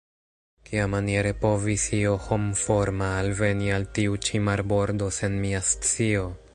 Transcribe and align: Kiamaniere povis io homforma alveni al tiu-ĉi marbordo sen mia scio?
Kiamaniere 0.69 1.33
povis 1.43 1.83
io 1.97 2.15
homforma 2.29 3.11
alveni 3.19 3.71
al 3.77 3.87
tiu-ĉi 3.99 4.45
marbordo 4.49 5.15
sen 5.21 5.39
mia 5.45 5.67
scio? 5.75 6.31